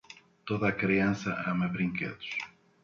[0.43, 2.27] Toda criança ama brinquedos.